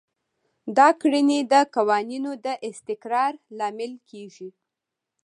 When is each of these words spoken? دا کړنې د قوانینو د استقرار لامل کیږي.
دا 0.77 0.87
کړنې 1.01 1.39
د 1.51 1.53
قوانینو 1.75 2.31
د 2.45 2.47
استقرار 2.69 3.33
لامل 3.57 3.93
کیږي. 4.09 4.49